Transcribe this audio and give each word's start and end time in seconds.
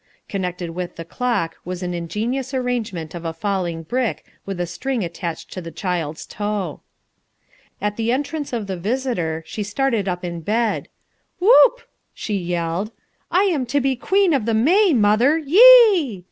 Connected 0.27 0.71
with 0.71 0.95
the 0.95 1.05
clock 1.05 1.57
was 1.63 1.83
an 1.83 1.93
ingenious 1.93 2.55
arrangement 2.55 3.13
of 3.13 3.23
a 3.23 3.33
falling 3.33 3.83
brick 3.83 4.25
with 4.47 4.59
a 4.59 4.65
string 4.65 5.03
attached 5.03 5.51
to 5.53 5.61
the 5.61 5.69
child's 5.69 6.25
toe. 6.25 6.81
At 7.79 7.97
the 7.97 8.11
entrance 8.11 8.51
of 8.51 8.65
the 8.65 8.77
visitor 8.77 9.43
she 9.45 9.61
started 9.61 10.07
up 10.07 10.25
in 10.25 10.39
bed. 10.41 10.87
"Whoop," 11.37 11.83
she 12.15 12.33
yelled, 12.33 12.91
"I 13.29 13.43
am 13.43 13.67
to 13.67 13.79
be 13.79 13.95
Queen 13.95 14.33
of 14.33 14.45
the 14.47 14.55
May, 14.55 14.91
mother, 14.91 15.37
ye 15.37 15.61
e!" 15.93 16.19